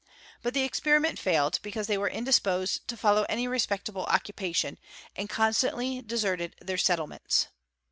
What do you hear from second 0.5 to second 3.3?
the 'experiment failed, because they were indisposed to follow